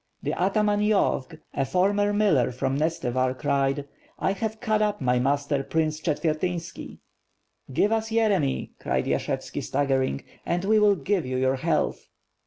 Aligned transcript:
The 0.23 0.33
ataman 0.33 0.79
Yovk, 0.79 1.39
a 1.53 1.63
former 1.63 2.11
miller 2.11 2.51
from 2.51 2.75
Nestevar 2.75 3.35
cried: 3.37 3.85
"I 4.17 4.31
have 4.31 4.59
cut 4.59 4.81
up 4.81 4.99
my 4.99 5.19
master 5.19 5.61
Prince 5.61 6.01
Chetvertynski." 6.01 6.97
"Give 7.71 7.91
us 7.91 8.11
Yere 8.11 8.39
my," 8.39 8.71
cried 8.79 9.05
Yashevski 9.05 9.61
staggering, 9.61 10.23
"and 10.43 10.65
we 10.65 10.79
will 10.79 10.95
give 10.95 11.23
you 11.27 11.37
your 11.37 11.57
health." 11.57 12.07